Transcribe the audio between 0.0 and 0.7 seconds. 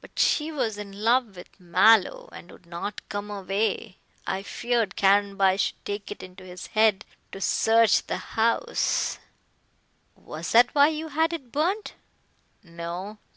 But she